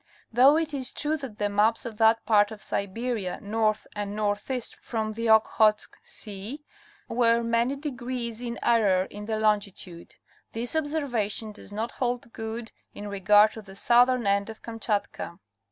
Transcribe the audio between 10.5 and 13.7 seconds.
this observation does not hold good in regard to